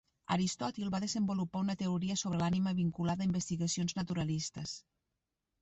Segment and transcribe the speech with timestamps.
[0.35, 4.77] Aristòtil va desenvolupar una teoria sobre l'ànima vinculada a investigacions naturalistes.